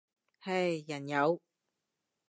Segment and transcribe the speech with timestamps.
[0.39, 1.39] 唉，人有